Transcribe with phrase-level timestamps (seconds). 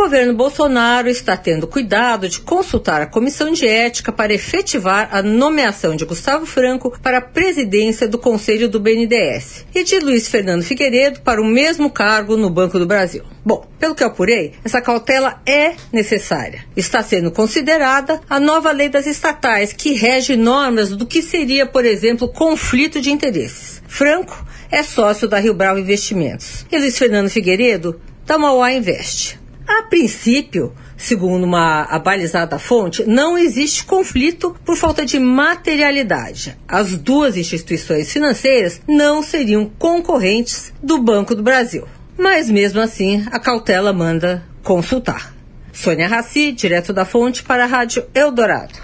[0.00, 5.94] Governo Bolsonaro está tendo cuidado de consultar a comissão de ética para efetivar a nomeação
[5.94, 11.20] de Gustavo Franco para a presidência do Conselho do BNDES e de Luiz Fernando Figueiredo
[11.20, 13.24] para o mesmo cargo no Banco do Brasil.
[13.44, 16.64] Bom, pelo que eu apurei, essa cautela é necessária.
[16.74, 21.84] Está sendo considerada a nova lei das estatais, que rege normas do que seria, por
[21.84, 23.82] exemplo, conflito de interesses.
[23.86, 29.39] Franco é sócio da Rio Bravo Investimentos e Luiz Fernando Figueiredo da Mauá Invest.
[29.72, 36.58] A princípio, segundo uma abalizada fonte, não existe conflito por falta de materialidade.
[36.66, 41.86] As duas instituições financeiras não seriam concorrentes do Banco do Brasil.
[42.18, 45.32] Mas mesmo assim, a cautela manda consultar.
[45.72, 48.80] Sônia Raci, direto da fonte para a Rádio Eldorado.